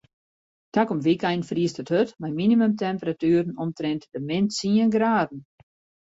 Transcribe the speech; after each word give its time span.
Takom 0.75 0.99
wykein 1.07 1.41
friest 1.49 1.81
it 1.83 1.91
hurd 1.93 2.09
mei 2.21 2.31
minimumtemperatueren 2.39 3.51
omtrint 3.65 4.03
de 4.13 4.19
min 4.29 4.45
tsien 4.53 4.89
graden. 4.95 5.39